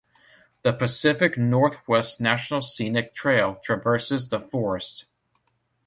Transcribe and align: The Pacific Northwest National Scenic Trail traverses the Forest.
The 0.63 0.73
Pacific 0.73 1.37
Northwest 1.37 2.19
National 2.19 2.59
Scenic 2.61 3.13
Trail 3.13 3.59
traverses 3.63 4.29
the 4.29 4.39
Forest. 4.39 5.05